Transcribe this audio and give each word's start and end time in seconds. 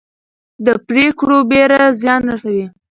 د 0.65 0.67
پرېکړو 0.87 1.37
بېړه 1.49 1.81
زیان 2.01 2.21
رسوي 2.31 2.65